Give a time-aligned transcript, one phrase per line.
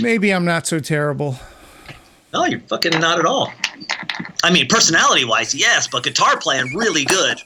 [0.00, 1.36] Maybe I'm not so terrible.
[2.32, 3.52] No, you're fucking not at all.
[4.44, 7.40] I mean, personality wise, yes, but guitar playing, really good.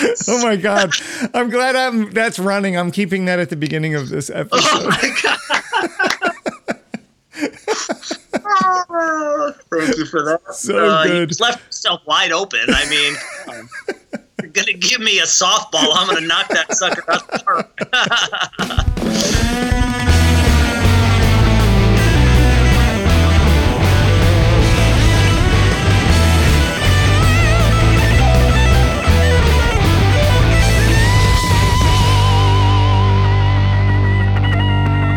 [0.28, 0.94] oh my god!
[1.34, 2.74] I'm glad I'm that's running.
[2.76, 4.64] I'm keeping that at the beginning of this episode.
[4.64, 5.36] Oh my god!
[9.70, 10.40] Thank you for that.
[10.52, 11.30] So uh, good.
[11.30, 12.60] You left yourself wide open.
[12.68, 13.14] I mean,
[14.42, 15.92] you're gonna give me a softball.
[15.94, 17.28] I'm gonna knock that sucker out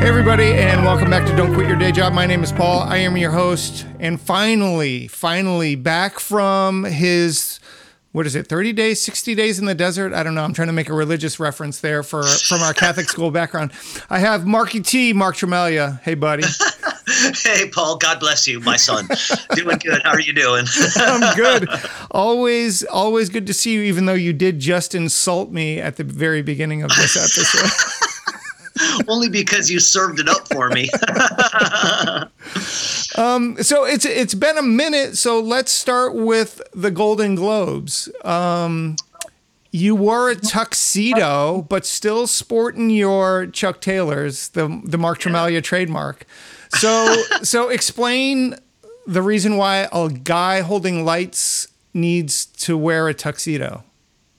[0.04, 2.12] Hey, everybody, and welcome back to Don't Quit Your Day Job.
[2.12, 2.82] My name is Paul.
[2.82, 3.88] I am your host.
[4.02, 7.62] And finally, finally, back from his,
[8.12, 10.12] what is it, 30 days, 60 days in the desert?
[10.12, 10.44] I don't know.
[10.44, 13.72] I'm trying to make a religious reference there for from our Catholic school background.
[14.10, 16.02] I have Marky T, Mark Tremalgia.
[16.02, 16.44] Hey, buddy.
[17.42, 17.96] hey, Paul.
[17.96, 19.08] God bless you, my son.
[19.56, 20.02] doing good.
[20.04, 20.66] How are you doing?
[20.98, 21.70] I'm good.
[22.12, 26.04] Always, always good to see you, even though you did just insult me at the
[26.04, 28.03] very beginning of this episode.
[29.08, 30.90] only because you served it up for me.
[33.18, 35.18] um, so it's it's been a minute.
[35.18, 38.10] So let's start with the Golden Globes.
[38.24, 38.96] Um,
[39.72, 46.26] you wore a tuxedo, but still sporting your Chuck Taylors, the the Mark Tremalgia trademark.
[46.70, 48.56] So so explain
[49.06, 53.84] the reason why a guy holding lights needs to wear a tuxedo.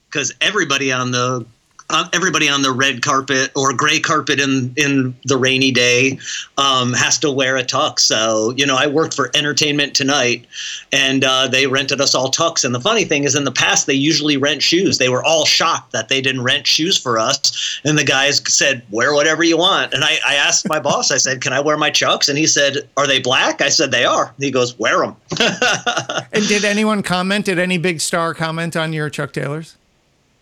[0.08, 1.44] Because everybody on the
[1.90, 6.18] uh, everybody on the red carpet or gray carpet in in the rainy day
[6.56, 8.00] um, has to wear a tux.
[8.00, 10.46] So you know, I worked for Entertainment Tonight,
[10.92, 12.64] and uh, they rented us all tux.
[12.64, 14.98] And the funny thing is, in the past, they usually rent shoes.
[14.98, 17.80] They were all shocked that they didn't rent shoes for us.
[17.84, 21.18] And the guys said, "Wear whatever you want." And I, I asked my boss, I
[21.18, 24.04] said, "Can I wear my chucks?" And he said, "Are they black?" I said, "They
[24.04, 25.16] are." He goes, "Wear them."
[26.32, 27.44] and did anyone comment?
[27.44, 29.76] Did any big star comment on your Chuck Taylors?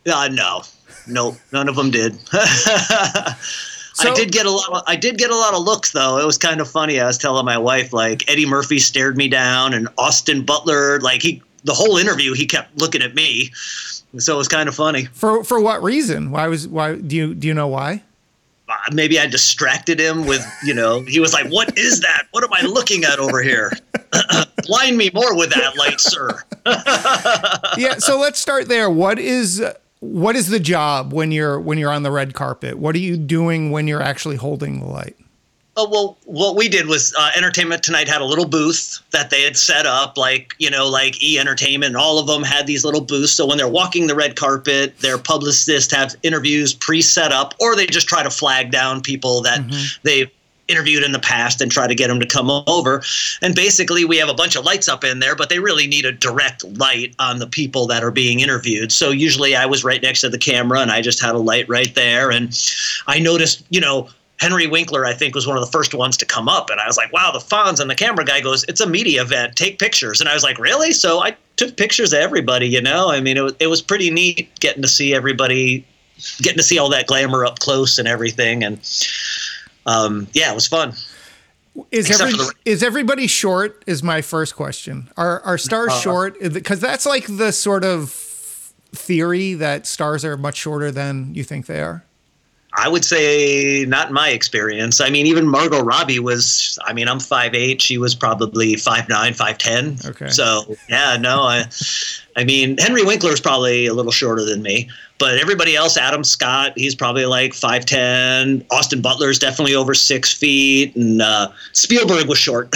[0.06, 0.62] Uh, no,
[1.06, 2.18] nope, none of them did.
[3.94, 4.72] So, I did get a lot.
[4.72, 6.18] Of, I did get a lot of looks though.
[6.18, 6.98] It was kind of funny.
[6.98, 11.22] I was telling my wife like Eddie Murphy stared me down, and Austin Butler like
[11.22, 13.52] he the whole interview he kept looking at me.
[14.18, 15.06] So it was kind of funny.
[15.12, 16.30] For for what reason?
[16.30, 18.02] Why was why do you do you know why?
[18.68, 22.28] Uh, maybe I distracted him with you know he was like, "What is that?
[22.30, 23.72] What am I looking at over here?"
[24.66, 26.42] Blind me more with that light, sir.
[27.76, 27.98] yeah.
[27.98, 28.88] So let's start there.
[28.88, 29.62] What is
[30.02, 32.76] what is the job when you're when you're on the red carpet?
[32.76, 35.16] What are you doing when you're actually holding the light?
[35.76, 39.42] Oh, well, what we did was uh, Entertainment Tonight had a little booth that they
[39.42, 41.96] had set up, like, you know, like E Entertainment.
[41.96, 43.32] All of them had these little booths.
[43.32, 47.76] So when they're walking the red carpet, their publicists have interviews pre set up, or
[47.76, 50.00] they just try to flag down people that mm-hmm.
[50.02, 50.30] they've
[50.72, 53.02] interviewed in the past and try to get them to come over.
[53.42, 56.04] And basically, we have a bunch of lights up in there, but they really need
[56.04, 58.90] a direct light on the people that are being interviewed.
[58.90, 61.68] So usually I was right next to the camera and I just had a light
[61.68, 62.30] right there.
[62.30, 62.58] And
[63.06, 64.08] I noticed, you know,
[64.42, 66.68] Henry Winkler, I think, was one of the first ones to come up.
[66.68, 67.78] And I was like, wow, the Fonz.
[67.78, 69.54] And the camera guy goes, it's a media event.
[69.54, 70.20] Take pictures.
[70.20, 70.92] And I was like, really?
[70.92, 73.08] So I took pictures of everybody, you know?
[73.10, 75.86] I mean, it it was pretty neat getting to see everybody,
[76.38, 78.64] getting to see all that glamour up close and everything.
[78.64, 78.80] And
[79.86, 80.94] um, yeah, it was fun.
[81.90, 83.82] Is every, the, is everybody short?
[83.86, 85.08] Is my first question.
[85.16, 86.40] Are are stars uh, short?
[86.52, 88.10] Because that's like the sort of
[88.92, 92.04] theory that stars are much shorter than you think they are.
[92.74, 95.00] I would say not in my experience.
[95.00, 96.78] I mean, even Margot Robbie was.
[96.84, 97.82] I mean, I'm five eight.
[97.82, 99.98] She was probably five nine, five ten.
[100.04, 100.28] Okay.
[100.28, 101.64] So yeah, no, I,
[102.36, 104.90] I mean, Henry Winkler is probably a little shorter than me.
[105.22, 108.66] But everybody else, Adam Scott, he's probably like 5'10.
[108.72, 110.96] Austin Butler is definitely over six feet.
[110.96, 112.74] And uh, Spielberg was short.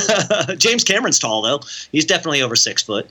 [0.58, 1.60] James Cameron's tall, though.
[1.92, 3.08] He's definitely over six foot.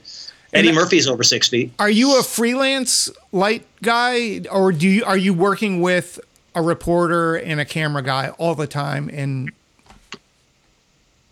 [0.52, 1.72] Eddie and Murphy's over six feet.
[1.78, 6.20] Are you a freelance light guy, or do you are you working with
[6.54, 9.08] a reporter and a camera guy all the time?
[9.08, 9.50] And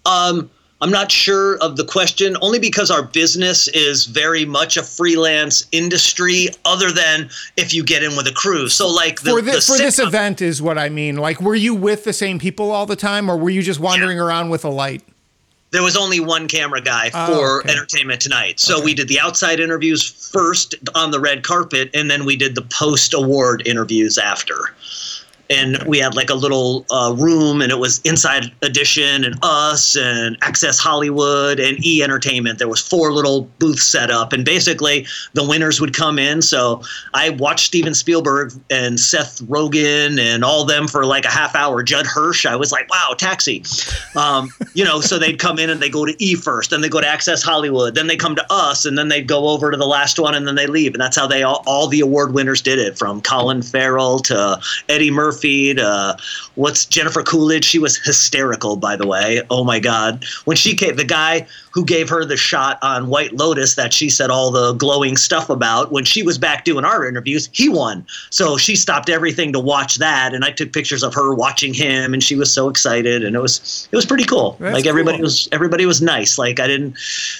[0.06, 0.48] um,
[0.82, 5.64] I'm not sure of the question, only because our business is very much a freelance
[5.70, 8.68] industry, other than if you get in with a crew.
[8.68, 11.16] So, like the, for, this, the for this event is what I mean.
[11.18, 14.16] Like, were you with the same people all the time, or were you just wandering
[14.16, 14.24] yeah.
[14.24, 15.04] around with a light?
[15.70, 17.70] There was only one camera guy oh, for okay.
[17.70, 18.58] Entertainment Tonight.
[18.58, 18.84] So okay.
[18.86, 20.02] we did the outside interviews
[20.32, 24.74] first on the red carpet, and then we did the post award interviews after
[25.52, 29.94] and we had like a little uh, room, and it was Inside Edition and us
[29.96, 32.58] and Access Hollywood and E Entertainment.
[32.58, 36.40] There was four little booths set up, and basically the winners would come in.
[36.40, 36.82] So
[37.12, 41.82] I watched Steven Spielberg and Seth Rogen and all them for like a half hour.
[41.82, 43.62] Judd Hirsch, I was like, wow, taxi.
[44.16, 46.88] Um, you know, so they'd come in and they go to E first, then they
[46.88, 49.76] go to Access Hollywood, then they come to us, and then they'd go over to
[49.76, 50.94] the last one, and then they leave.
[50.94, 54.58] And that's how they all, all the award winners did it, from Colin Farrell to
[54.88, 56.16] Eddie Murphy to uh,
[56.54, 57.64] what's Jennifer Coolidge.
[57.64, 59.42] She was hysterical, by the way.
[59.50, 63.32] Oh my God, when she came, the guy who gave her the shot on White
[63.32, 67.06] Lotus that she said all the glowing stuff about, when she was back doing our
[67.06, 68.06] interviews, he won.
[68.30, 72.12] So she stopped everything to watch that, and I took pictures of her watching him,
[72.12, 74.56] and she was so excited, and it was it was pretty cool.
[74.60, 75.24] That's like everybody cool.
[75.24, 76.38] was everybody was nice.
[76.38, 76.96] Like I didn't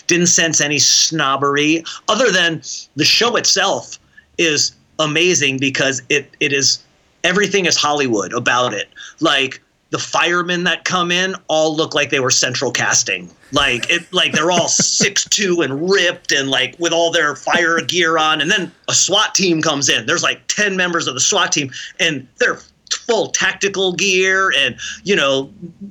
[0.06, 2.62] didn't sense any snobbery, other than
[2.96, 3.98] the show itself
[4.38, 6.82] is amazing because it it is
[7.24, 8.88] everything is Hollywood about it.
[9.20, 9.60] Like
[9.90, 13.30] the firemen that come in all look like they were central casting.
[13.52, 17.78] Like it like they're all six two and ripped and like with all their fire
[17.80, 18.40] gear on.
[18.40, 20.06] And then a SWAT team comes in.
[20.06, 21.70] There's like ten members of the SWAT team
[22.00, 22.58] and they're
[22.90, 25.50] full tactical gear and you know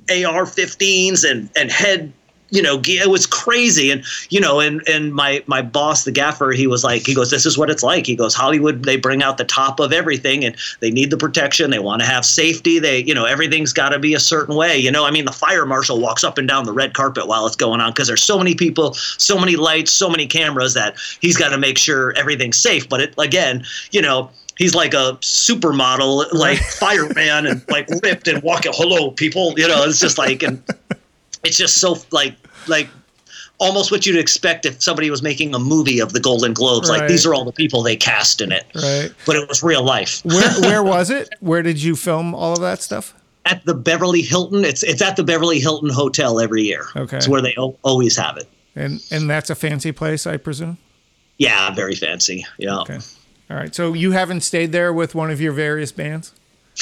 [0.10, 2.12] AR-15s and and head
[2.52, 3.90] you know it was crazy.
[3.92, 7.32] And you know and and my my boss the gaffer he was like he goes
[7.32, 8.06] this is what it's like.
[8.06, 11.72] He goes hollywood they bring out the top of everything and they need the protection.
[11.72, 12.78] They want to have safety.
[12.78, 14.78] They you know everything's got to be a certain way.
[14.78, 17.48] You know i mean the fire marshal walks up and down the red carpet while
[17.48, 20.96] it's going on because there's so many people so many lights so many cameras that
[21.22, 22.88] he's got to make sure everything's safe.
[22.88, 28.44] But it again you know he's like a supermodel like fireman and like ripped and
[28.44, 29.58] walking hello people.
[29.58, 30.62] You know it's just like and
[31.44, 32.36] it's just so like
[32.68, 32.88] like
[33.60, 36.90] almost what you'd expect if somebody was making a movie of the Golden Globes.
[36.90, 39.12] Like these are all the people they cast in it, Right.
[39.26, 40.22] but it was real life.
[40.26, 41.30] Where where was it?
[41.40, 43.14] Where did you film all of that stuff?
[43.46, 46.86] At the Beverly Hilton, it's it's at the Beverly Hilton Hotel every year.
[46.96, 47.18] Okay.
[47.18, 48.48] it's where they o- always have it.
[48.76, 50.78] And and that's a fancy place, I presume.
[51.38, 52.46] Yeah, very fancy.
[52.60, 52.80] Yeah.
[52.82, 53.00] Okay.
[53.50, 53.74] All right.
[53.76, 56.34] So you haven't stayed there with one of your various bands?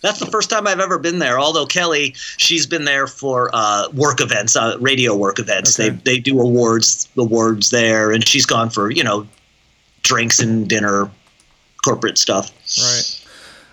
[0.00, 1.38] That's the first time I've ever been there.
[1.38, 5.78] Although Kelly, she's been there for uh, work events, uh, radio work events.
[5.78, 5.90] Okay.
[5.90, 9.26] They they do awards awards there, and she's gone for you know
[10.02, 11.10] drinks and dinner,
[11.84, 12.50] corporate stuff.
[12.78, 13.24] Right.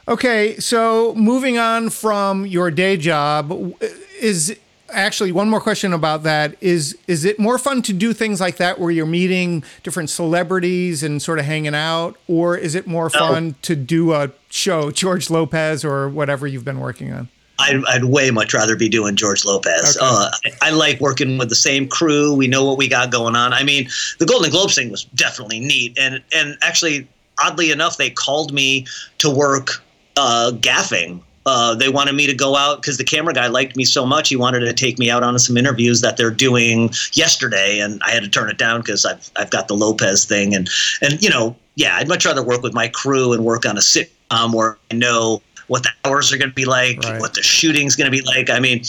[0.07, 3.74] Okay, so moving on from your day job,
[4.19, 4.56] is
[4.90, 8.58] actually one more question about that is is it more fun to do things like
[8.58, 13.10] that where you're meeting different celebrities and sort of hanging out or is it more
[13.10, 17.30] fun to do a show George Lopez or whatever you've been working on?
[17.58, 19.98] I'd, I'd way much rather be doing George Lopez.
[19.98, 20.06] Okay.
[20.06, 20.30] Uh,
[20.62, 22.34] I, I like working with the same crew.
[22.34, 23.54] We know what we got going on.
[23.54, 23.88] I mean,
[24.20, 27.08] the Golden Globes thing was definitely neat, and and actually,
[27.42, 28.86] oddly enough, they called me
[29.20, 29.81] to work
[30.18, 31.22] uh, gaffing.
[31.45, 34.30] Uh, they wanted me to go out because the camera guy liked me so much.
[34.30, 38.12] He wanted to take me out on some interviews that they're doing yesterday, and I
[38.12, 40.69] had to turn it down because I've I've got the Lopez thing, and
[41.01, 43.81] and you know, yeah, I'd much rather work with my crew and work on a
[43.81, 47.19] sitcom where I know what the hours are going to be like, Right.
[47.19, 48.50] what the shooting's going to be like.
[48.50, 48.83] I mean,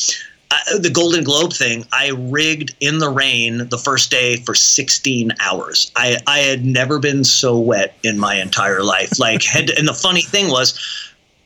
[0.51, 5.33] I, the Golden Globe thing, I rigged in the rain the first day for 16
[5.41, 5.91] hours.
[5.97, 9.19] I, I had never been so wet in my entire life.
[9.19, 10.79] Like, had, and the funny thing was,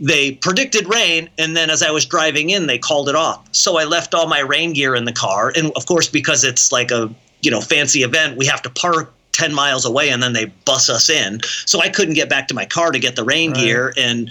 [0.00, 3.47] they predicted rain, and then as I was driving in, they called it off.
[3.52, 6.73] So I left all my rain gear in the car, and of course, because it's
[6.73, 7.12] like a
[7.43, 10.91] you know fancy event, we have to park 10 miles away and then they bus
[10.91, 11.41] us in.
[11.64, 13.61] So I couldn't get back to my car to get the rain Right.
[13.61, 13.93] gear.
[13.97, 14.29] And,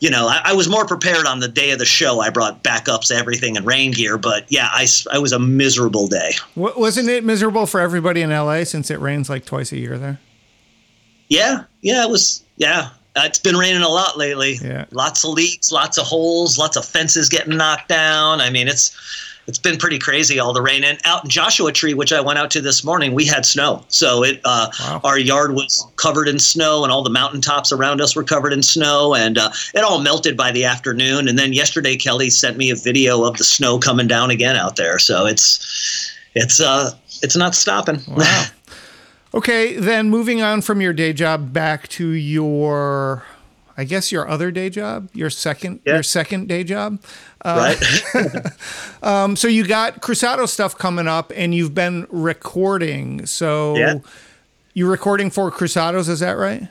[0.00, 2.20] you know, I, I was more prepared on the day of the show.
[2.20, 4.18] I brought backups, everything, and rain gear.
[4.18, 6.32] But yeah, I was a miserable day.
[6.54, 9.96] Wa- Wasn't it miserable for everybody in LA since it rains like twice a year
[9.96, 10.20] there?
[11.28, 12.90] Yeah, yeah, it was, yeah.
[13.14, 14.54] Uh, it's been raining a lot lately.
[14.62, 14.86] Yeah.
[14.90, 18.40] Lots of leaks, lots of holes, lots of fences getting knocked down.
[18.40, 18.96] I mean, it's
[19.48, 20.84] it's been pretty crazy all the rain.
[20.84, 23.84] And out in Joshua Tree, which I went out to this morning, we had snow.
[23.88, 25.00] So it uh, Wow.
[25.04, 28.62] our yard was covered in snow, and all the mountaintops around us were covered in
[28.62, 31.28] snow, and uh, it all melted by the afternoon.
[31.28, 34.76] And then yesterday, Kelly sent me a video of the snow coming down again out
[34.76, 34.98] there.
[34.98, 38.00] So it's it's uh it's not stopping.
[38.08, 38.44] Wow.
[39.34, 43.24] Okay, then moving on from your day job back to your,
[43.78, 45.94] I guess your other day job, your second, Yeah.
[45.94, 47.00] your second day job.
[47.44, 47.76] right.
[49.02, 53.26] Um, so you got Cruzado stuff coming up, and you've been recording.
[53.26, 53.94] So Yeah.
[54.74, 56.68] you're recording for Cruzados, is that right?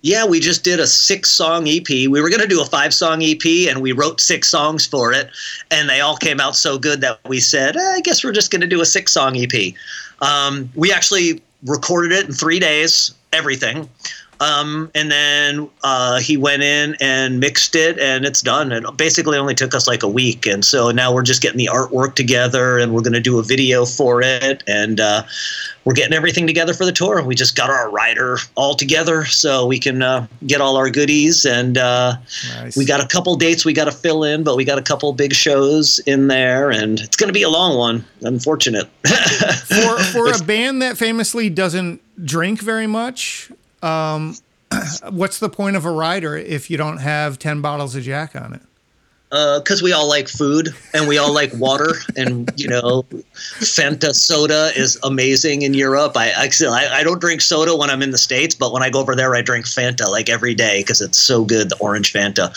[0.00, 1.88] Yeah, we just did a six song EP.
[1.88, 5.12] We were going to do a five song EP and we wrote six songs for
[5.14, 5.30] it.
[5.70, 8.50] And they all came out so good that we said, eh, I guess we're just
[8.50, 9.74] going to do a six song EP.
[10.20, 13.88] Um, we actually recorded it in three days, everything.
[14.44, 18.72] Um, and then uh, he went in and mixed it, and it's done.
[18.72, 21.70] It basically only took us like a week, and so now we're just getting the
[21.72, 25.22] artwork together, and we're going to do a video for it, and uh,
[25.84, 27.22] we're getting everything together for the tour.
[27.22, 31.46] We just got our rider all together, so we can uh, get all our goodies,
[31.46, 32.16] and uh,
[32.56, 32.76] nice.
[32.76, 35.10] we got a couple dates we got to fill in, but we got a couple
[35.14, 38.04] big shows in there, and it's going to be a long one.
[38.20, 38.90] Unfortunate.
[39.06, 43.50] for for a band that famously doesn't drink very much
[43.84, 44.36] um,
[45.10, 48.54] what's the point of a rider if you don't have 10 bottles of Jack on
[48.54, 48.62] it?
[49.34, 53.02] Because uh, we all like food and we all like water and you know
[53.58, 56.12] fanta soda is amazing in europe.
[56.16, 59.00] I I, I, don't drink soda when i'm in the states but when i go
[59.00, 62.54] over there i drink fanta like every day because it's so good the orange fanta.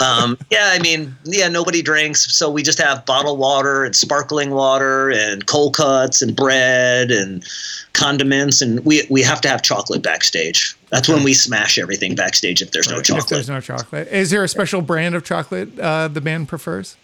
[0.00, 4.50] Um, yeah i mean yeah nobody drinks so we just have bottled water and sparkling
[4.50, 7.44] water and cold cuts and bread and
[7.92, 12.62] condiments and we we have to have chocolate backstage that's when we smash everything backstage
[12.62, 12.98] if there's right.
[12.98, 13.24] no chocolate.
[13.24, 14.06] If there's no chocolate.
[14.12, 16.96] Is there a special brand of chocolate uh, the band prefers?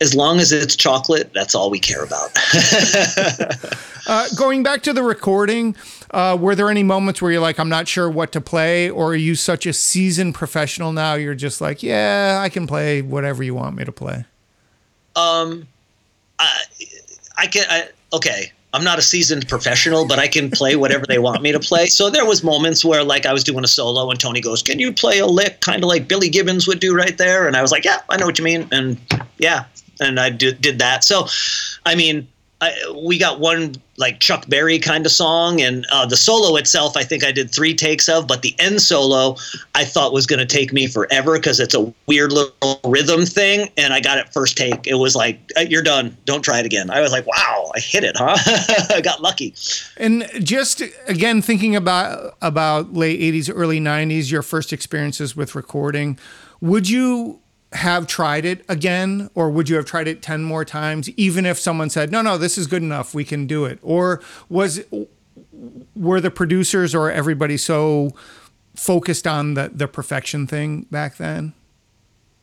[0.00, 2.30] As long as it's chocolate, that's all we care about.
[4.08, 5.76] uh, going back to the recording,
[6.10, 8.90] uh, were there any moments where you're like, I'm not sure what to play?
[8.90, 11.14] Or are you such a seasoned professional now?
[11.14, 14.24] You're just like, yeah, I can play whatever you want me to play?
[15.14, 15.68] Um,
[16.40, 16.64] I,
[17.36, 21.18] I can, I, okay I'm not a seasoned professional, but I can play whatever they
[21.18, 21.86] want me to play.
[21.86, 24.78] So there was moments where like I was doing a solo and Tony goes, "Can
[24.78, 27.62] you play a lick kind of like Billy Gibbons would do right there?" And I
[27.62, 28.98] was like, "Yeah, I know what you mean." And
[29.38, 29.64] yeah,
[30.00, 31.02] and I did, did that.
[31.02, 31.26] So
[31.86, 32.28] I mean,
[32.60, 32.74] I,
[33.04, 37.04] we got one like Chuck Berry kind of song, and uh, the solo itself, I
[37.04, 39.36] think I did three takes of, but the end solo
[39.76, 43.70] I thought was going to take me forever because it's a weird little rhythm thing,
[43.76, 44.88] and I got it first take.
[44.88, 45.38] It was like,
[45.68, 46.16] "You're done.
[46.24, 48.36] Don't try it again." I was like, "Wow, I hit it, huh?
[48.96, 49.54] I got lucky."
[49.96, 56.18] And just again thinking about about late '80s, early '90s, your first experiences with recording,
[56.60, 57.38] would you
[57.72, 61.58] have tried it again or would you have tried it 10 more times even if
[61.58, 64.80] someone said no no this is good enough we can do it or was
[65.94, 68.10] were the producers or everybody so
[68.74, 71.52] focused on the the perfection thing back then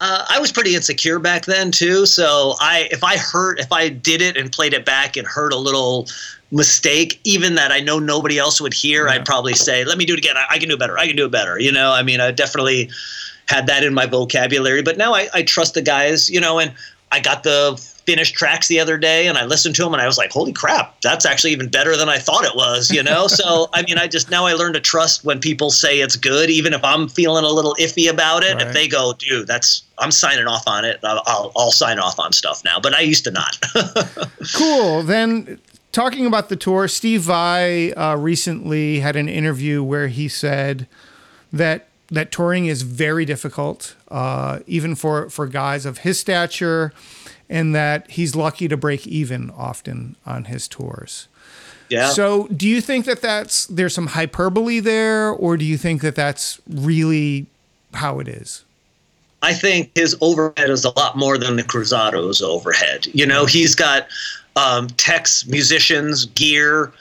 [0.01, 2.05] uh, I was pretty insecure back then too.
[2.05, 5.53] So I, if I hurt, if I did it and played it back and heard
[5.53, 6.08] a little
[6.51, 9.13] mistake, even that I know nobody else would hear, yeah.
[9.13, 10.36] I'd probably say, "Let me do it again.
[10.36, 10.98] I, I, can do it better.
[10.98, 12.89] I can do it better." You know, I mean, I definitely
[13.47, 14.81] had that in my vocabulary.
[14.81, 16.73] But now I, I trust the guys, you know, and
[17.11, 17.75] I got the
[18.05, 20.53] finished tracks the other day and I listened to them and I was like, holy
[20.53, 23.27] crap, that's actually even better than I thought it was, you know?
[23.27, 26.49] so, I mean, I just now I learn to trust when people say it's good,
[26.49, 28.55] even if I'm feeling a little iffy about it.
[28.55, 28.67] Right.
[28.67, 32.19] If they go, dude, that's, I'm signing off on it, I'll, I'll, I'll sign off
[32.19, 32.79] on stuff now.
[32.79, 33.59] But I used to not.
[34.55, 35.01] cool.
[35.01, 35.59] Then
[35.91, 40.87] talking about the tour, Steve Vai uh, recently had an interview where he said
[41.53, 46.93] that that touring is very difficult, uh, even for for guys of his stature,
[47.50, 51.27] and that he's lucky to break even often on his tours.
[51.89, 52.10] Yeah.
[52.10, 56.15] So, do you think that that's there's some hyperbole there, or do you think that
[56.15, 57.45] that's really
[57.93, 58.63] how it is?
[59.41, 63.05] I think his overhead is a lot more than the Cruzado's overhead.
[63.13, 64.07] You know, he's got
[64.55, 66.91] um, techs, musicians, gear,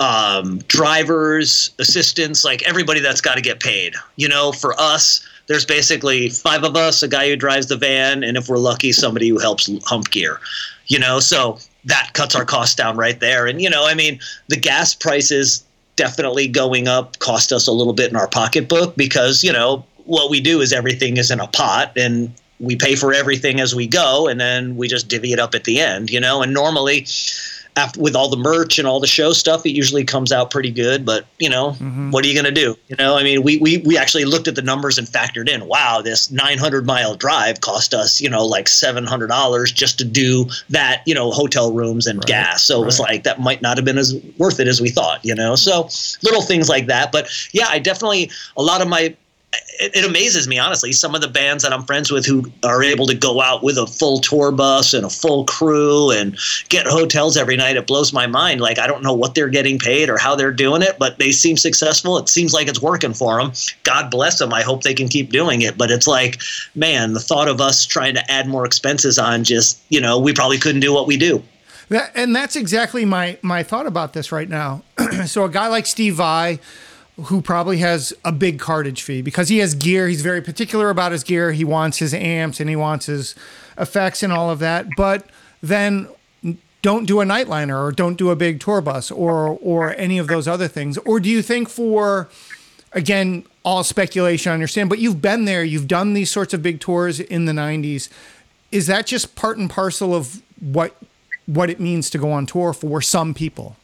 [0.00, 3.94] um, drivers, assistants, like everybody that's got to get paid.
[4.16, 8.22] You know, for us, there's basically five of us, a guy who drives the van,
[8.22, 10.40] and if we're lucky, somebody who helps hump gear.
[10.86, 13.46] You know, so that cuts our costs down right there.
[13.46, 15.64] And you know, I mean, the gas prices
[15.98, 20.30] definitely going up cost us a little bit in our pocketbook because you know what
[20.30, 23.84] we do is everything is in a pot and we pay for everything as we
[23.84, 27.04] go and then we just divvy it up at the end you know and normally
[27.78, 30.70] after with all the merch and all the show stuff, it usually comes out pretty
[30.70, 31.06] good.
[31.06, 32.10] But you know, mm-hmm.
[32.10, 32.76] what are you going to do?
[32.88, 35.66] You know, I mean, we, we we actually looked at the numbers and factored in.
[35.66, 40.46] Wow, this 900 mile drive cost us, you know, like 700 dollars just to do
[40.70, 41.02] that.
[41.06, 42.26] You know, hotel rooms and right.
[42.26, 42.64] gas.
[42.64, 42.82] So right.
[42.82, 45.24] it was like that might not have been as worth it as we thought.
[45.24, 45.88] You know, so
[46.22, 47.12] little things like that.
[47.12, 49.16] But yeah, I definitely a lot of my
[49.52, 52.82] it, it, amazes me honestly some of the bands that i'm friends with who are
[52.82, 56.36] able to go out with a full tour bus and a full crew and
[56.68, 58.60] get hotels every night it blows my mind.
[58.60, 61.30] Like i don't know what they're getting paid or how they're doing it but they
[61.30, 62.18] seem successful.
[62.18, 63.52] It seems like it's working for them
[63.84, 66.40] god bless them i hope they can keep doing it but it's like
[66.74, 70.32] man the thought of us trying to add more expenses on just you know we
[70.32, 71.42] probably couldn't do what we do.
[71.88, 74.82] That, and that's exactly my my thought about this right now.
[75.26, 76.60] So a guy like steve vai
[77.24, 80.08] who probably has a big cartage fee because he has gear.
[80.08, 81.52] He's very particular about his gear.
[81.52, 83.34] He wants his amps and he wants his
[83.76, 84.86] effects and all of that.
[84.96, 85.26] But
[85.62, 86.08] then
[86.82, 90.28] don't do a nightliner or don't do a big tour bus or or any of
[90.28, 90.96] those other things.
[90.98, 92.28] Or do you think for
[92.92, 96.80] again all speculation, I understand, but you've been there, you've done these sorts of big
[96.80, 98.08] tours in the 90s.
[98.72, 100.96] Is that just part and parcel of what
[101.46, 103.76] what it means to go on tour for some people?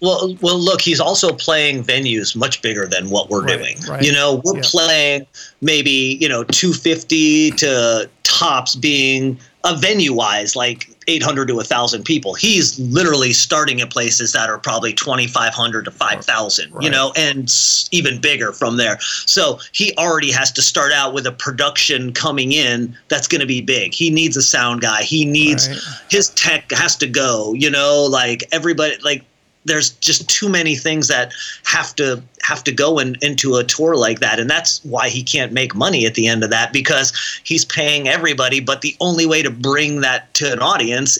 [0.00, 3.78] Well, well, look, he's also playing venues much bigger than what we're Right, doing.
[3.88, 4.02] right.
[4.02, 4.62] You know, we're Yeah.
[4.64, 5.26] playing
[5.62, 12.34] maybe you know 250 to tops being a venue wise like 800 to 1000 people
[12.34, 16.84] he's literally starting at places that are probably 2500 to 5000 Right.
[16.84, 17.52] you know and
[17.90, 22.52] even bigger from there so he already has to start out with a production coming
[22.52, 25.78] in that's going to be big he needs a sound guy he needs Right.
[26.10, 29.24] his tech has to go you know like everybody like
[29.66, 31.32] there's just too many things that
[31.64, 34.38] have to have to go in, into a tour like that.
[34.38, 37.12] And that's why he can't make money at the end of that because
[37.44, 41.18] he's paying everybody but the only way to bring that to an audience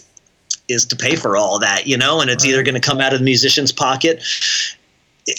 [0.68, 3.12] is to pay for all that you know and it's either going to come out
[3.12, 4.22] of the musician's pocket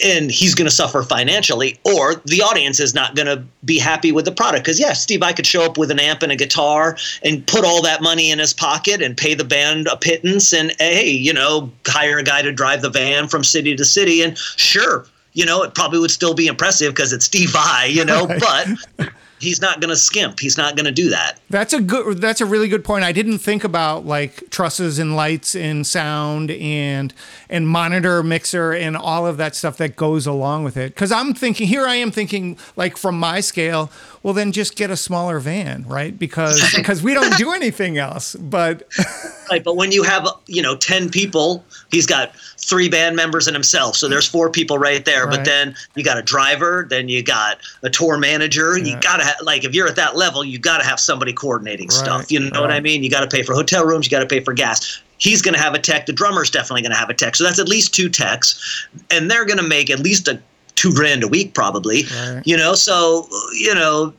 [0.04, 4.12] and he's going to suffer financially or the audience is not going to be happy
[4.12, 4.64] with the product.
[4.64, 7.64] Because yeah Steve Vai could show up with an amp and a guitar and put
[7.64, 11.32] all that money in his pocket and pay the band a pittance and hey you
[11.32, 14.22] know hire a guy to drive the van from city to city.
[14.22, 18.04] And sure you know it probably would still be impressive because it's Steve Vai you
[18.04, 21.80] know but he's not going to skimp he's not going to do that That's a
[21.80, 22.18] good.
[22.18, 23.04] That's a really good point.
[23.04, 27.14] I didn't think about like trusses and lights and sound and
[27.48, 30.94] and monitor mixer and all of that stuff that goes along with it.
[30.94, 33.90] Because I'm thinking here, I am thinking like from my scale.
[34.22, 36.18] Well, then just get a smaller van, right?
[36.18, 38.34] Because because we don't do anything else.
[38.34, 38.82] But
[39.50, 43.54] Right, but when you have you know ten people, he's got three band members and
[43.54, 45.24] himself, so there's four people right there.
[45.26, 45.36] Right.
[45.36, 48.76] But then you got a driver, then you got a tour manager.
[48.76, 52.30] You gotta ha- like if you're at that level, you gotta have somebody coordinating stuff.
[52.30, 53.02] You know what I mean?
[53.02, 55.00] You got to pay for hotel rooms, you got to pay for gas.
[55.18, 56.06] He's going to have a tech.
[56.06, 57.34] The drummer's definitely going to have a tech.
[57.34, 60.40] So that's at least two techs, and they're going to make at least a
[60.76, 62.04] two grand a week probably.
[62.04, 62.42] Right.
[62.44, 64.12] You know, so you know,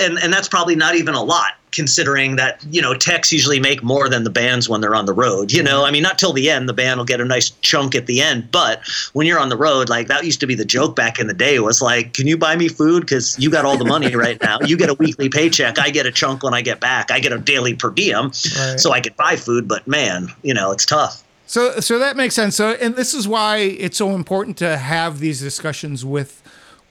[0.00, 3.82] and and that's probably not even a lot considering that you know techs usually make
[3.82, 5.84] more than the bands when they're on the road you know?
[5.84, 8.20] I mean not till the end the band will get a nice chunk at the
[8.20, 8.80] end but
[9.14, 11.34] when you're on the road like that used to be the joke back in the
[11.34, 13.00] day was like can you buy me food?
[13.00, 14.58] Because you got all the money right now.
[14.60, 15.78] You get a weekly paycheck.
[15.78, 17.10] I get a chunk when i get back.
[17.10, 18.78] I get a daily per diem Right.
[18.78, 19.66] so i could buy food.
[19.66, 21.24] But man you know it's tough.
[21.46, 22.56] So so that makes sense.
[22.56, 26.41] So and this is why it's so important to have these discussions with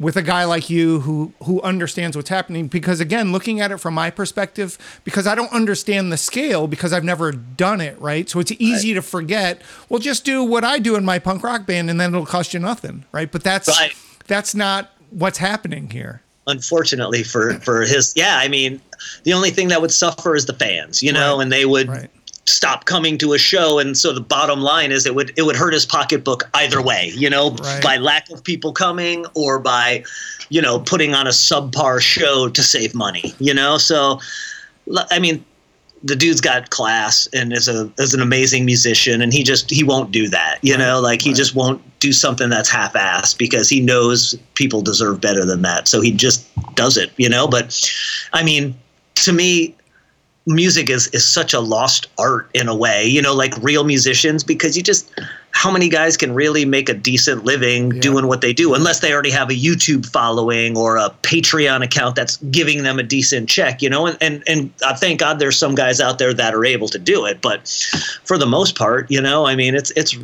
[0.01, 3.77] with a guy like you who who understands what's happening because again, looking at it
[3.77, 8.27] from my perspective because I don't understand the scale because I've never done it, right?
[8.29, 11.65] So it's easy to forget, well just do what I do in my punk rock
[11.65, 13.31] band and then it'll cost you nothing, right?
[13.31, 13.93] But that's Right.
[14.27, 16.21] that's not what's happening here.
[16.47, 18.81] unfortunately for for his yeah i mean
[19.23, 21.43] the only thing that would suffer is the fans you know Right.
[21.43, 22.09] and they would Right.
[22.45, 23.79] Stop coming to a show.
[23.79, 27.11] And so the bottom line is it would it would hurt his pocketbook either way
[27.15, 27.83] you know Right.
[27.83, 30.03] by lack of people coming or by
[30.49, 33.77] you know putting on a subpar show to save money you know?
[33.77, 34.19] So
[35.11, 35.45] i mean
[36.03, 39.83] the dude's got class and is a is an amazing musician and he just he
[39.83, 40.99] won't do that you know?
[40.99, 41.37] Like he right.
[41.37, 45.87] just won't do something that's half-assed because he knows people deserve better than that.
[45.87, 47.47] So he just does it you know?
[47.47, 47.79] But
[48.33, 48.73] i mean
[49.15, 49.75] to me
[50.45, 54.43] music is is such a lost art in a way you know like real musicians
[54.43, 55.11] because you just
[55.53, 58.01] how many guys can really make a decent living Yeah.
[58.01, 62.15] doing what they do unless they already have a YouTube following or a Patreon account
[62.15, 64.07] that's giving them a decent check, you know?
[64.07, 66.97] And and, and I thank God there's some guys out there that are able to
[66.97, 67.67] do it, but
[68.23, 70.17] for the most part, you know, I mean, it's it's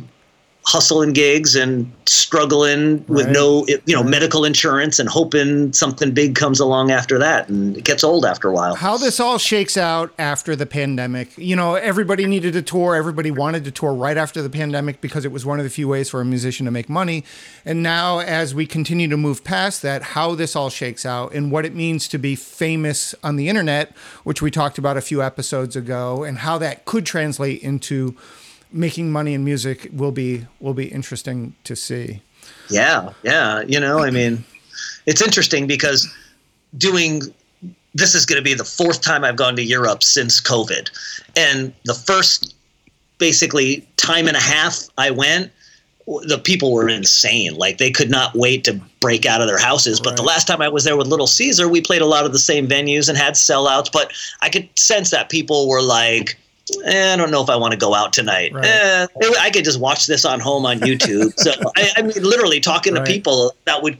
[0.68, 4.10] hustling gigs and struggling with no you know Right.
[4.10, 8.48] medical insurance and hoping something big comes along after that and it gets old after
[8.48, 8.74] a while.
[8.74, 11.36] how this all shakes out after the pandemic.
[11.38, 12.94] You know, everybody needed a tour.
[12.94, 15.88] Everybody wanted to tour right after the pandemic because it was one of the few
[15.88, 17.24] ways for a musician to make money.
[17.64, 21.50] And now, as we continue to move past that, how this all shakes out and
[21.50, 25.22] what it means to be famous on the internet, which we talked about a few
[25.22, 28.14] episodes ago, and how that could translate into
[28.72, 32.22] making money in music will be will be interesting to see.
[32.70, 33.62] Yeah, yeah.
[33.62, 34.44] You know, I mean,
[35.06, 36.08] it's interesting because
[36.76, 37.22] doing
[37.94, 40.90] this is going to be the fourth time I've gone to Europe since COVID.
[41.36, 42.54] And the first
[43.18, 45.50] basically time and a half I went,
[46.06, 47.54] the people were insane.
[47.54, 50.00] Like they could not wait to break out of their houses.
[50.00, 52.32] But the last time I was there with Little Caesar, we played a lot of
[52.32, 53.90] the same venues and had sellouts.
[53.92, 56.38] But I could sense that people were like,
[56.84, 58.52] eh, I don't know if I want to go out tonight.
[58.52, 58.64] Right.
[58.66, 59.06] Eh,
[59.40, 61.32] I could just watch this on home on YouTube.
[61.38, 63.04] so I, I mean, literally talking Right.
[63.04, 63.98] to people that would,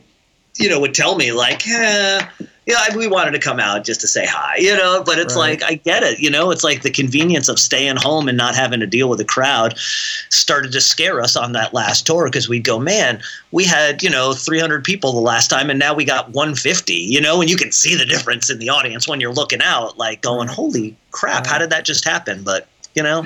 [0.56, 2.20] you know, would tell me like, eh,
[2.68, 5.58] yeah, we wanted to come out just to say hi, you know, but it's right.
[5.58, 8.54] like, I get it, you know, it's like the convenience of staying home and not
[8.54, 12.46] having to deal with a crowd started to scare us on that last tour because
[12.46, 16.04] we'd go, man, we had, you know, 300 people the last time and now we
[16.04, 19.32] got 150, you know, and you can see the difference in the audience when you're
[19.32, 22.42] looking out, like going, holy crap, how did that just happen?
[22.42, 23.24] But, you know,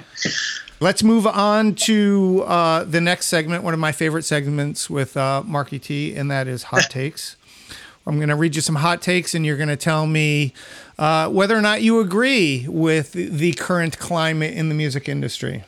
[0.79, 5.43] Let's move on to uh, the next segment, one of my favorite segments with uh,
[5.45, 7.37] Marky T, and that is hot takes.
[8.07, 10.55] I'm going to read you some hot takes, and you're going to tell me
[10.99, 15.65] uh, whether or not you agree with the current climate in the music industry.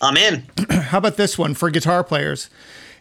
[0.00, 0.44] I'm in.
[0.70, 2.50] How about this one for guitar players?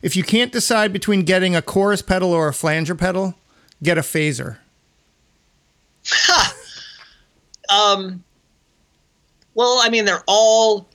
[0.02, 3.36] If you can't decide between getting a chorus pedal or a flanger pedal,
[3.84, 4.58] get a phaser.
[6.08, 6.56] Ha.
[7.72, 8.24] Um.
[9.54, 10.88] Well, I mean, they're all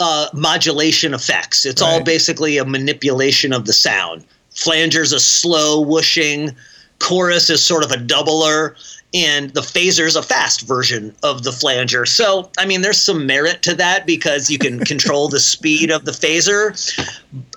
[0.00, 1.64] uh, modulation effects.
[1.64, 1.88] It's right.
[1.88, 4.26] all basically a manipulation of the sound.
[4.50, 6.54] Flanger's a slow whooshing
[6.98, 8.76] chorus is sort of a doubler
[9.14, 12.04] and the phaser is a fast version of the flanger.
[12.04, 16.04] So, I mean, there's some merit to that because you can control the speed of
[16.04, 16.74] the phaser.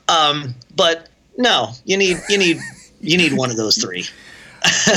[0.08, 2.60] Um, but no, you need you need
[3.02, 4.06] you need one of those three.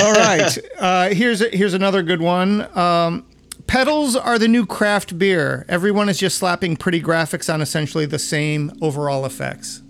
[0.03, 2.77] All right, uh, here's here's another good one.
[2.77, 3.27] Um,
[3.67, 5.65] pedals are the new craft beer.
[5.69, 9.83] Everyone is just slapping pretty graphics on essentially the same overall effects.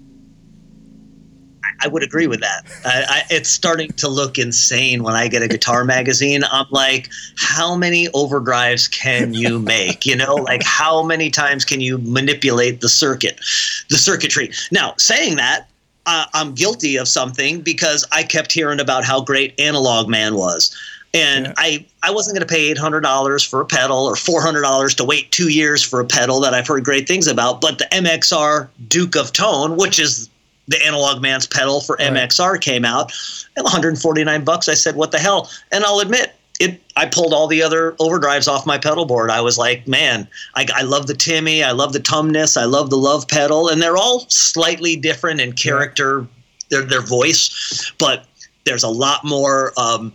[1.83, 2.65] I would agree with that.
[2.85, 6.43] I, I, it's starting to look insane when I get a guitar magazine.
[6.51, 10.05] I'm like, how many overdrives can you make?
[10.07, 13.41] You know, like how many times can you manipulate the circuit,
[13.89, 14.51] the circuitry?
[14.71, 15.69] Now, saying that,
[16.07, 20.75] uh, I'm guilty of something because I kept hearing about how great Analog Man was.
[21.13, 21.55] And yeah.
[21.57, 25.49] I, I wasn't going to pay $800 for a pedal or $400 to wait two
[25.49, 27.61] years for a pedal that I've heard great things about.
[27.61, 30.31] But the MXR Duke of Tone, which is
[30.71, 32.13] the Analog Man's pedal for right.
[32.13, 33.13] MXR came out,
[33.57, 34.69] and 149 bucks.
[34.69, 36.81] I said, "What the hell?" And I'll admit, it.
[36.97, 39.31] I pulled all the other overdrives off my pedal board.
[39.31, 42.89] I was like, "Man, I, I love the Timmy, I love the Tumnus, I love
[42.89, 46.27] the Love pedal, and they're all slightly different in character,
[46.71, 48.27] their their voice, but."
[48.67, 50.13] There's a lot more um,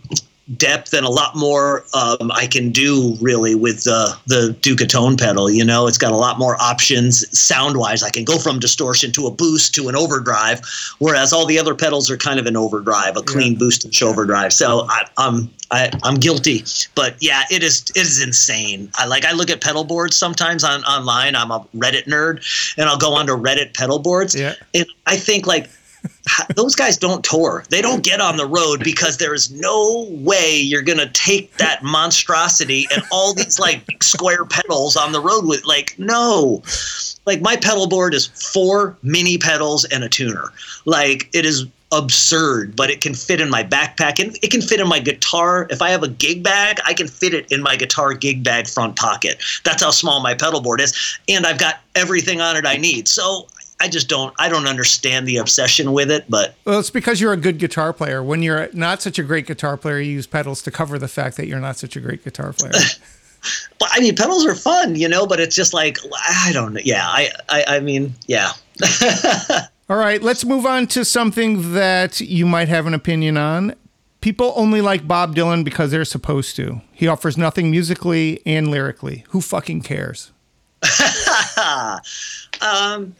[0.56, 5.16] depth and a lot more um, I can do really with the the Duke tone
[5.16, 5.50] pedal.
[5.50, 8.02] You know, it's got a lot more options sound wise.
[8.02, 10.60] I can go from distortion to a boost to an overdrive,
[10.98, 13.58] whereas all the other pedals are kind of an overdrive, a clean yeah.
[13.58, 14.52] boost and overdrive.
[14.52, 18.88] So I, I'm I, I'm guilty, but yeah, it is it is insane.
[18.94, 21.34] I like I look at pedal boards sometimes on online.
[21.34, 22.44] I'm a Reddit nerd,
[22.78, 24.54] and I'll go onto Reddit pedal boards, yeah.
[24.74, 25.68] and I think like
[26.54, 27.64] those guys don't tour.
[27.70, 31.56] They don't get on the road because there is no way you're going to take
[31.56, 36.62] that monstrosity and all these like square pedals on the road with like no.
[37.24, 40.52] Like my pedal board is four mini pedals and a tuner.
[40.84, 44.80] Like it is absurd, but it can fit in my backpack and it can fit
[44.80, 45.66] in my guitar.
[45.70, 48.66] If I have a gig bag, I can fit it in my guitar gig bag
[48.66, 49.40] front pocket.
[49.64, 51.18] That's how small my pedal board is.
[51.28, 53.08] And I've got everything on it I need.
[53.08, 53.48] So
[53.80, 57.32] I just don't I don't understand the obsession with it, but well, it's because you're
[57.32, 58.22] a good guitar player.
[58.22, 61.36] When you're not such a great guitar player, you use pedals to cover the fact
[61.36, 62.72] that you're not such a great guitar player.
[63.78, 65.26] but I mean, pedals are fun, you know.
[65.26, 66.80] But it's just like I don't know.
[66.82, 68.52] Yeah, I I, I mean, yeah.
[69.88, 73.74] All right, let's move on to something that you might have an opinion on.
[74.20, 76.80] People only like Bob Dylan because they're supposed to.
[76.92, 79.24] He offers nothing musically and lyrically.
[79.28, 80.32] Who fucking cares?
[82.60, 83.14] um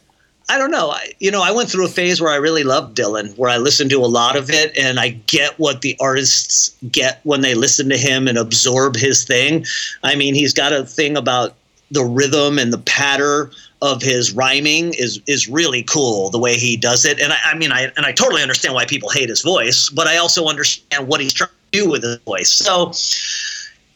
[0.49, 0.91] I don't know.
[0.91, 3.57] I, you know, I went through a phase where I really loved Dylan, where I
[3.57, 7.53] listened to a lot of it, and I get what the artists get when they
[7.53, 9.65] listen to him and absorb his thing.
[10.03, 11.55] I mean, he's got a thing about
[11.91, 16.75] the rhythm and the patter of his rhyming is is really cool the way he
[16.75, 19.41] does it and I, I, mean I and I totally understand why people hate his
[19.41, 22.91] voice but I also understand what he's trying to do with his voice so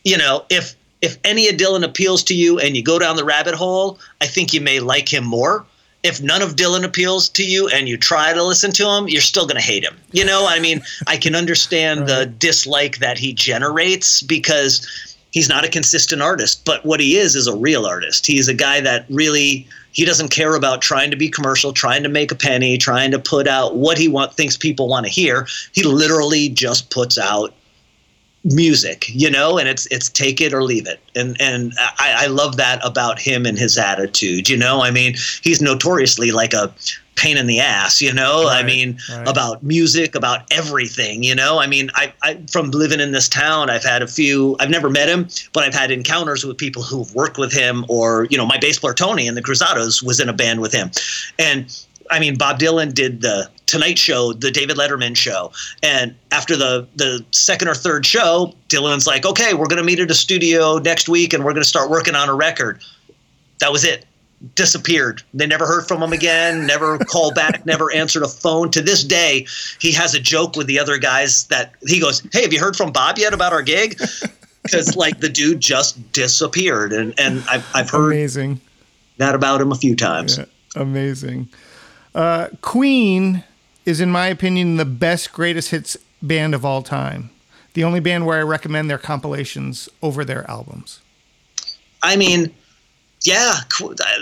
[0.04, 3.26] you know if if any of Dylan appeals to you and you go down the
[3.26, 5.66] rabbit hole I think you may like him more
[6.04, 9.22] if none of Dylan appeals to you and you try to listen to him, you're
[9.22, 9.98] still going to hate him.
[10.12, 12.08] You know, I mean, I can understand right.
[12.08, 17.36] the dislike that he generates because he's not a consistent artist, but what he is
[17.36, 18.26] is a real artist.
[18.26, 22.10] He's a guy that really he doesn't care about trying to be commercial, trying to
[22.10, 25.48] make a penny, trying to put out what he want thinks people want to hear.
[25.74, 27.54] He literally just puts out
[28.44, 31.00] music, you know, and it's it's take it or leave it.
[31.16, 34.82] And and I, I love that about him and his attitude, you know.
[34.82, 36.74] I mean, he's notoriously like a
[37.16, 38.46] pain in the ass, you know.
[38.46, 39.28] Right, I mean, right.
[39.28, 41.60] about music, about everything, you know.
[41.60, 44.56] I mean, I, I from living in this town, I've had a few.
[44.60, 48.26] I've never met him, but I've had encounters with people who've worked with him, or
[48.32, 50.90] you know, my bass player Tony in the Cruzados was in a band with him,
[51.38, 51.66] and
[52.10, 55.54] I mean, Bob Dylan did the Tonight Show, the David Letterman show.
[55.82, 60.02] And after the the second or third show, Dylan's like, "Okay, we're going to meet
[60.02, 62.84] at a studio next week, and we're going to start working on a record."
[63.62, 64.06] That was it.
[64.56, 65.24] Disappeared.
[65.34, 66.68] They never heard from him again.
[66.68, 67.66] Never called back.
[67.66, 68.72] Never answered a phone.
[68.72, 69.48] To this day,
[69.80, 72.76] he has a joke with the other guys that he goes, "Hey, have you heard
[72.76, 74.00] from Bob yet about our gig?"
[74.64, 78.62] Because like the dude just disappeared, and and I've I've heard Amazing.
[79.18, 80.38] that about him a few times.
[80.38, 81.50] Yeah, amazing.
[82.14, 83.44] Uh, Queen
[83.86, 87.30] is, in my opinion, the best greatest hits band of all time.
[87.74, 91.00] The only band where I recommend their compilations over their albums.
[92.04, 92.54] I mean,
[93.24, 93.54] yeah,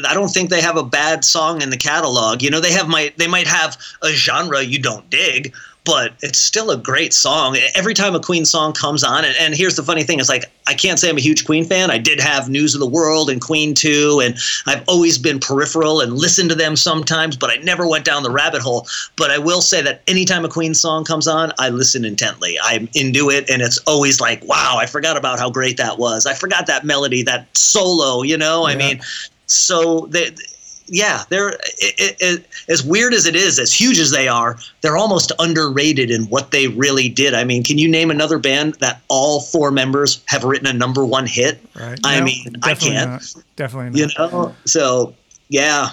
[0.08, 2.42] I don't think they have a bad song in the catalog.
[2.42, 5.54] You know, they have might they might have a genre you don't dig,
[5.90, 7.58] but it's still a great song.
[7.74, 10.46] Every time a Queen song comes on, and, and here's the funny thing: is like
[10.68, 11.90] I can't say I'm a huge Queen fan.
[11.90, 14.36] I did have News of the World and Queen Two, and
[14.68, 18.30] I've always been peripheral and listened to them sometimes, but I never went down the
[18.30, 18.88] rabbit hole.
[19.18, 22.58] But I will say that anytime a Queen song comes on, I listen intently.
[22.62, 26.28] I'm into it, and it's always like, wow, I forgot about how great that was.
[26.28, 28.22] I forgot that melody, that solo.
[28.22, 29.02] You know, I mean,
[29.48, 30.30] so they
[30.90, 34.98] yeah, they're it, it, as weird as it is, as huge as they are, they're
[34.98, 37.34] almost underrated in what they really did.
[37.34, 41.06] I mean, can you name another band that all four members have written a number
[41.06, 41.60] one hit?
[41.76, 42.00] Right?
[42.04, 43.12] I No, mean, I can't.
[43.12, 43.34] Not.
[43.56, 44.12] Definitely not.
[44.14, 45.14] You know, so
[45.50, 45.90] yeah,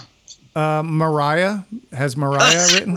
[0.54, 1.58] Uh, Mariah
[1.92, 2.96] has Mariah written.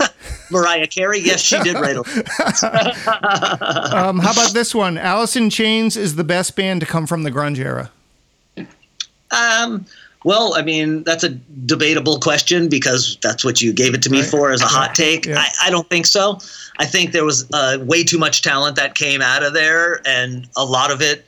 [0.50, 2.04] Mariah Carey, yes, she did write a.
[3.96, 4.98] Um, how about this one?
[4.98, 7.92] Alice in Chains is the best band to come from the grunge era.
[9.32, 9.86] Um,
[10.26, 14.20] well, I mean, that's a debatable question because that's what you gave it to me
[14.22, 14.30] Right.
[14.30, 15.26] for as a hot take.
[15.26, 15.40] Yeah.
[15.40, 16.40] I, I don't think so.
[16.78, 20.48] I think there was uh, way too much talent that came out of there, and
[20.58, 21.26] a lot of it.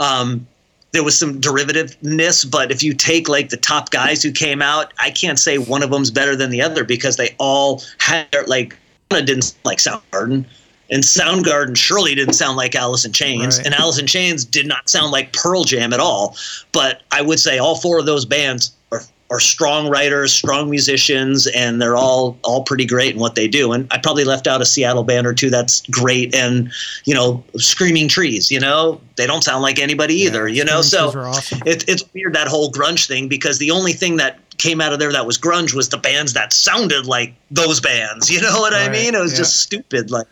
[0.00, 0.46] Um,
[0.92, 4.92] there was some derivativeness, but if you take like the top guys who came out,
[4.98, 8.76] I can't say one of them's better than the other because they all had like
[9.10, 10.44] didn't like sound like Soundgarden,
[10.90, 13.66] and Soundgarden surely didn't sound like Alice in Chains, Right.
[13.66, 16.36] and Alice in Chains did not sound like Pearl Jam at all.
[16.72, 21.46] But I would say all four of those bands are are strong writers, strong musicians,
[21.48, 23.72] and they're all all pretty great in what they do.
[23.72, 26.70] And I probably left out a Seattle band or two that's great, and
[27.06, 28.50] you know, Screaming Trees.
[28.50, 30.46] You know, they don't sound like anybody either.
[30.46, 31.62] you know, so awesome.
[31.64, 34.98] it, it's weird that whole grunge thing because the only thing that came out of
[35.00, 38.30] there that was grunge was the bands that sounded like those bands.
[38.34, 39.14] You know what I mean?
[39.14, 39.38] It was yeah.
[39.38, 40.10] just stupid.
[40.10, 40.26] Like,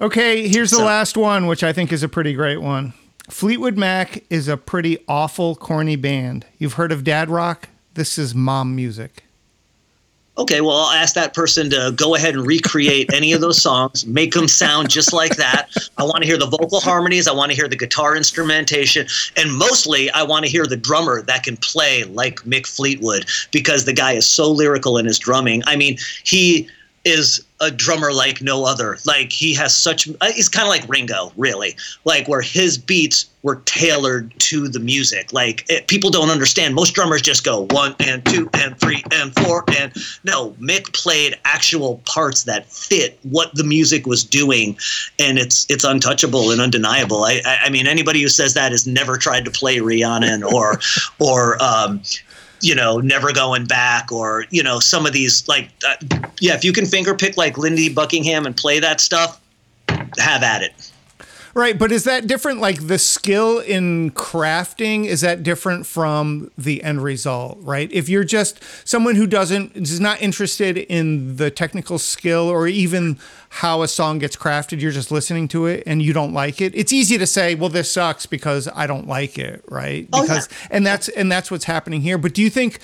[0.00, 2.92] Okay, here's the So- last one, which I think is a pretty great one.
[3.30, 6.44] Fleetwood Mac is a pretty awful, corny band.
[6.58, 7.68] You've heard of Dad Rock?
[7.94, 9.22] This is mom music.
[10.38, 14.04] okay, well, I'll ask that person to go ahead and recreate any of those songs,
[14.04, 15.70] make them sound just like that.
[15.96, 17.26] I want to hear the vocal harmonies.
[17.26, 19.06] I want to hear the guitar instrumentation.
[19.38, 23.86] And mostly, I want to hear the drummer that can play like Mick Fleetwood because
[23.86, 25.62] the guy is so lyrical in his drumming.
[25.66, 26.68] I mean, he
[27.06, 28.98] is a drummer like no other.
[29.06, 31.76] Like he has such uh, he's kind of like Ringo, really.
[32.04, 35.32] Like where his beats were tailored to the music.
[35.32, 36.74] Like it, people don't understand.
[36.74, 39.92] Most drummers just go one and two and three and four and
[40.24, 44.76] no, Mick played actual parts that fit what the music was doing
[45.20, 47.22] and it's it's untouchable and undeniable.
[47.22, 50.80] I I, I mean anybody who says that has never tried to play Rhiannon or
[51.20, 52.02] or um
[52.60, 55.94] you know, never going back, or you know, some of these like, uh,
[56.40, 59.40] yeah, if you can finger pick like Lindsey Buckingham and play that stuff,
[60.18, 60.92] have at it.
[61.56, 62.60] Right, but is that different?
[62.60, 67.90] Like the skill in crafting, is that different from the end result, right?
[67.90, 73.18] If you're just someone who doesn't, is not interested in the technical skill or even
[73.48, 76.74] how a song gets crafted, you're just listening to it and you don't like it.
[76.74, 80.06] It's easy to say, well, this sucks because I don't like it, right?
[80.12, 80.22] Oh, yeah.
[80.24, 82.18] Because, and that's, and that's what's happening here.
[82.18, 82.80] But do you think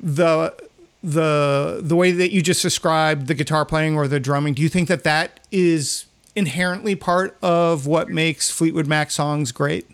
[0.00, 0.56] the,
[1.02, 4.68] the the way that you just described the guitar playing or the drumming do you
[4.68, 6.05] think that that is
[6.36, 9.88] inherently part of what makes Fleetwood Mac songs great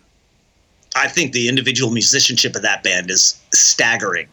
[0.95, 4.27] I think the individual musicianship of that band is staggering.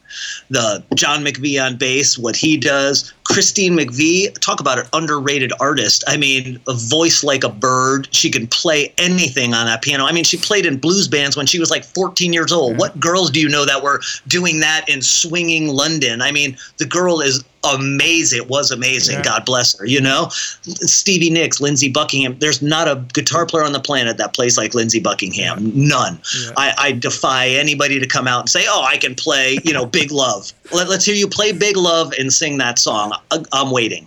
[0.50, 6.04] The John McVie on bass, what he does, Christine McVie, talk about an underrated artist.
[6.06, 8.08] I mean, a voice like a bird.
[8.14, 10.04] She can play anything on that piano.
[10.04, 12.76] I mean, she played in blues bands when she was like 14 years old.
[12.76, 16.20] What girls do you know that were doing that in swinging London?
[16.20, 18.38] I mean, the girl is amazing.
[18.42, 19.16] It was amazing.
[19.16, 19.22] Yeah.
[19.22, 19.84] God bless her.
[19.84, 22.38] You know, Stevie Nicks, Lindsey Buckingham.
[22.38, 25.70] There's not a guitar player on the planet that plays like Lindsey Buckingham.
[25.74, 26.20] None.
[26.42, 26.50] Yeah.
[26.56, 29.86] I, I defy anybody to come out and say, "Oh, I can play," you know,
[29.86, 33.14] "Big Love." Let, let's hear you play "Big Love" and sing that song.
[33.30, 34.06] I, I'm waiting.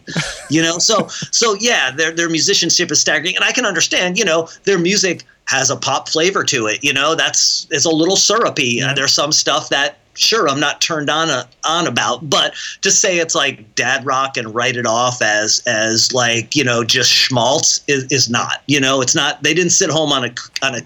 [0.50, 4.18] You know, so so yeah, their their musicianship is staggering, and I can understand.
[4.18, 6.84] You know, their music has a pop flavor to it.
[6.84, 8.82] You know, that's it's a little syrupy.
[8.82, 12.92] Uh, there's some stuff that sure I'm not turned on a, on about, but to
[12.92, 17.12] say it's like dad rock and write it off as as like you know just
[17.12, 18.64] schmaltz is, is not.
[18.68, 19.44] You know, it's not.
[19.44, 20.34] They didn't sit home on a
[20.66, 20.82] on a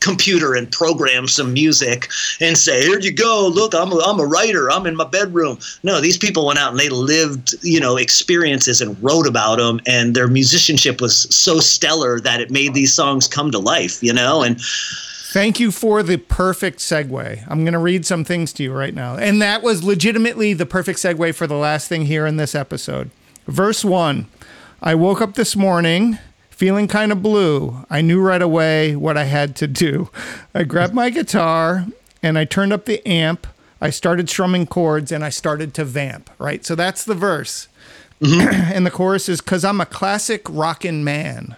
[0.00, 2.08] computer and program some music
[2.40, 4.70] and say, "Here you go, look, I'm a, I'm a writer.
[4.70, 8.80] I'm in my bedroom." No, these people went out and they lived, you know, experiences
[8.80, 13.28] and wrote about them, and their musicianship was so stellar that it made these songs
[13.28, 14.02] come to life.
[14.02, 14.60] You know, and
[15.32, 17.42] Thank you for the perfect segue.
[17.48, 19.16] I'm going to read some things to you right now.
[19.16, 23.10] And that was legitimately the perfect segue for the last thing here in this episode.
[23.46, 24.26] Verse 1
[24.82, 26.18] I woke up this morning
[26.50, 27.86] feeling kind of blue.
[27.88, 30.10] I knew right away what I had to do.
[30.54, 31.86] I grabbed my guitar
[32.22, 33.46] and I turned up the amp.
[33.80, 36.62] I started strumming chords and I started to vamp, right?
[36.62, 37.68] So that's the verse.
[38.20, 38.40] Mm-hmm.
[38.74, 41.56] and the chorus is because I'm a classic rockin' man.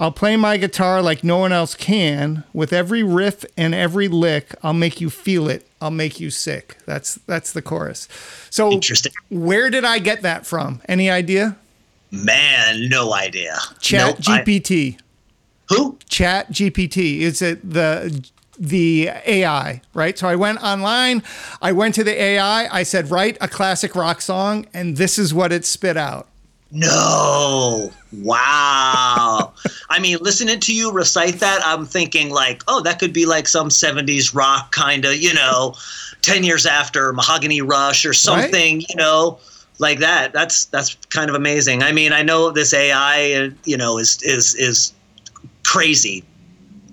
[0.00, 2.44] I'll play my guitar like no one else can.
[2.52, 5.66] With every riff and every lick, I'll make you feel it.
[5.82, 6.76] I'll make you sick.
[6.86, 8.06] That's that's the chorus.
[8.48, 9.12] So Interesting.
[9.28, 10.80] where did I get that from?
[10.88, 11.56] Any idea?
[12.10, 13.58] man, no idea.
[13.80, 14.98] Chat Nope, I- GPT.
[15.68, 15.98] who?
[16.08, 17.18] Chat GPT.
[17.18, 18.24] Is it the
[18.58, 20.16] the AI, right?
[20.18, 21.22] So I went online,
[21.60, 25.34] I went to the AI, I said, write a classic rock song, and this is
[25.34, 26.27] what it spit out.
[26.70, 27.90] No.
[28.12, 29.52] Wow.
[29.88, 33.48] I mean, listening to you recite that, I'm thinking like, oh, that could be like
[33.48, 35.74] some 70s rock kind of, you know,
[36.22, 39.38] 10 years after Mahogany Rush or something, you know,
[39.78, 40.32] like that.
[40.32, 41.82] That's that's kind of amazing.
[41.82, 44.92] I mean, I know this AI, uh, you know, is is is
[45.64, 46.24] crazy.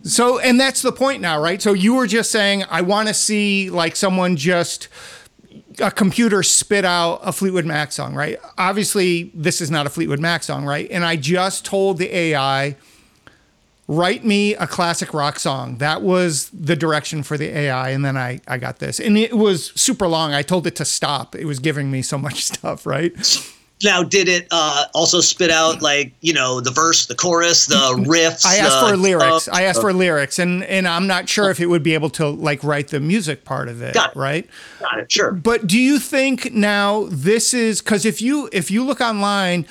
[0.03, 1.59] So, and that's the point now, right?
[1.59, 4.87] So you were just saying, I want to see like someone just
[5.79, 8.39] a computer spit out a Fleetwood Mac song, right?
[8.57, 10.89] Obviously, this is not a Fleetwood Mac song, right?
[10.91, 12.75] And I just told the AI,
[13.87, 15.77] write me a classic rock song.
[15.77, 17.89] That was the direction for the AI.
[17.89, 18.99] And then I, I got this.
[18.99, 20.33] And it was super long.
[20.33, 21.35] I told it to stop.
[21.35, 23.13] It was giving me so much stuff, right?
[23.83, 27.75] Now, did it uh, also spit out like you know the verse, the chorus, the
[28.07, 28.45] riffs?
[28.45, 29.47] I asked the- for lyrics.
[29.47, 32.09] uh, I asked for lyrics, and and I'm not sure if it would be able
[32.11, 34.15] to like write the music part of it, Got it.
[34.17, 34.49] right?
[34.79, 35.11] Got it.
[35.11, 35.31] Sure.
[35.33, 39.65] But do you think now this is because if you if you look online,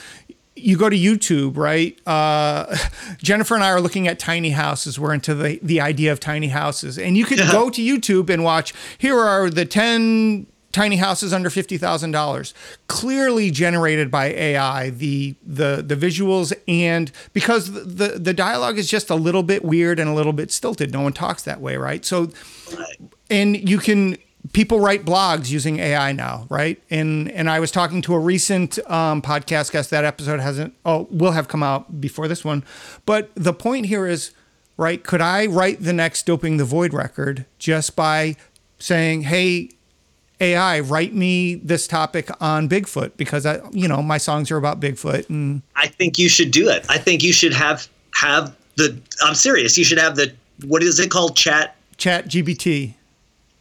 [0.55, 1.99] you go to YouTube, right?
[2.07, 2.77] Uh,
[3.23, 4.99] Jennifer and I are looking at tiny houses.
[5.01, 8.45] We're into the the idea of tiny houses, and you could go to YouTube and
[8.45, 8.75] watch.
[8.99, 12.53] Here are the ten tiny houses under fifty thousand dollars,
[12.89, 14.91] clearly generated by AI.
[14.91, 19.99] The the the visuals and because the the dialogue is just a little bit weird
[19.99, 20.93] and a little bit stilted.
[20.93, 22.05] No one talks that way, right?
[22.05, 22.31] So
[23.31, 24.19] and you can
[24.53, 26.83] people write blogs using AI now, right?
[26.91, 29.91] And and I was talking to a recent um, podcast guest.
[29.91, 32.65] That episode hasn't oh will have come out before this one,
[33.07, 34.33] but the point here is
[34.77, 35.03] right.
[35.03, 38.37] Could I write the next doping the void record just by
[38.79, 39.71] saying, hey.
[40.45, 44.79] AI, write me this topic on Bigfoot because I, you know, my songs are about
[44.81, 46.85] Bigfoot and I think you should do it.
[46.89, 49.01] I think you should have have the.
[49.23, 49.79] I'm serious.
[49.79, 50.33] You should have the.
[50.67, 51.37] What is it called?
[51.37, 52.95] Chat Chat GBT.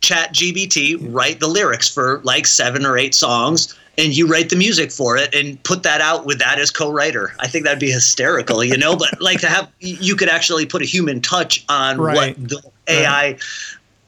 [0.02, 4.58] Chat GBT write the lyrics for like seven or eight songs, and you write the
[4.58, 7.34] music for it and put that out with that as co-writer.
[7.40, 8.98] I think that'd be hysterical, you know.
[8.98, 12.38] but like to have you could actually put a human touch on Right.
[12.38, 13.38] what the AI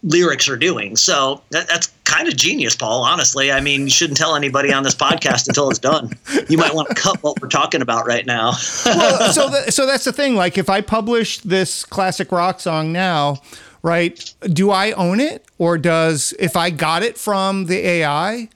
[0.03, 0.95] lyrics are doing.
[0.95, 3.03] So that, that's kind of genius, Paul.
[3.03, 6.11] Honestly, I mean, you shouldn't tell anybody on this podcast until it's done.
[6.47, 8.53] You might want to cut what we're talking about right now.
[8.85, 10.35] well, so so that's the thing.
[10.35, 13.41] Like, if I publish this classic rock song now,
[13.81, 14.33] right?
[14.41, 18.49] Do I own it, or does if I got it from the AI?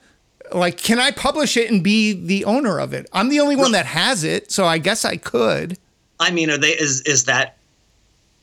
[0.52, 3.06] Like, can I publish it and be the owner of it?
[3.12, 5.78] I'm the only one that has it, so I guess I could.
[6.18, 7.56] I mean, are they is is that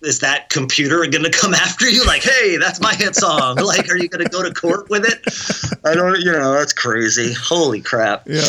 [0.03, 2.05] is that computer going to come after you?
[2.05, 3.55] Like, hey, that's my hit song.
[3.63, 5.79] like, are you going to go to court with it?
[5.85, 6.19] I don't.
[6.19, 7.33] You know, that's crazy.
[7.33, 8.23] Holy crap.
[8.27, 8.41] Yeah.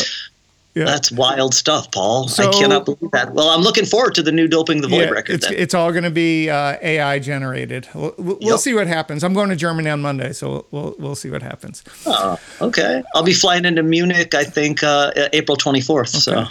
[0.74, 0.84] Yeah.
[0.84, 2.28] That's wild stuff, Paul.
[2.28, 3.32] So- I cannot believe that.
[3.32, 5.34] Well, I'm looking forward to the new Doping the Void Yeah, record.
[5.36, 5.56] it's then.
[5.58, 7.88] it's all going to be uh, AI generated.
[7.94, 8.58] We'll, we'll we'll Yep.
[8.60, 9.24] see what happens.
[9.24, 11.82] I'm going to Germany on Monday, so we'll we'll see what happens.
[12.06, 13.02] Oh, okay.
[13.14, 14.34] I'll be flying into Munich.
[14.34, 16.08] I think uh, April 24th.
[16.10, 16.44] So,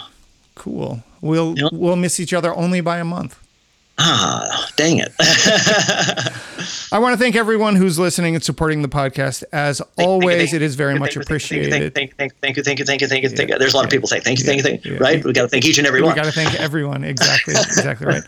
[0.56, 1.02] Cool.
[1.22, 1.72] We'll Yep.
[1.72, 3.38] we'll miss each other only by a month.
[3.98, 5.12] Ah, dang it.
[6.92, 9.44] I want to thank everyone who's listening and supporting the podcast.
[9.52, 11.70] As always, it is very much Thank you, appreciated.
[11.70, 13.58] Thank you, thank you, thank you, thank you, thank you, thank you, thank you.
[13.58, 14.94] There's a lot of people saying thank you, thank you, thank you.
[14.94, 14.98] Yeah.
[15.00, 15.24] Right?
[15.24, 16.12] We got to thank each and every one.
[16.12, 17.04] We got to thank everyone.
[17.04, 18.22] Exactly, exactly right.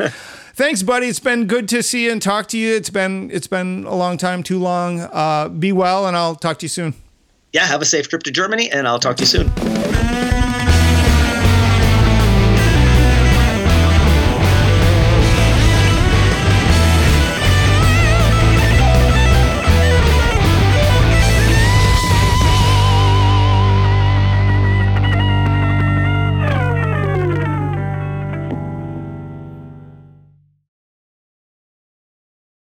[0.54, 1.06] Thanks, buddy.
[1.06, 2.74] It's been good to see you and talk to you.
[2.74, 5.00] It's been it's been a long time, too long.
[5.00, 6.94] Uh, be well, and I'll talk to you soon.
[7.52, 7.66] Yeah.
[7.66, 10.49] Have a safe trip to Germany, and I'll talk to you soon.